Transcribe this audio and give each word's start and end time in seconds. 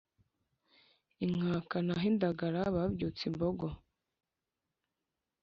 inkaka 1.25 1.75
ntahindagara 1.85 2.61
habyutse 2.75 3.21
imbogo 3.29 3.65